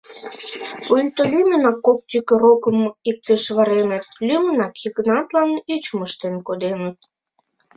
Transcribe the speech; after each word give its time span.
Пуйто 0.85 1.21
лӱмынак 1.31 1.77
кок 1.85 1.99
тӱкӧ 2.09 2.35
рокым 2.43 2.77
иктыш 3.09 3.43
вареныт, 3.55 4.03
лӱмынак 4.27 4.73
Йыгнатлан 4.83 5.51
ӱчым 5.73 5.99
ыштен 6.07 6.35
коденыт. 6.47 6.97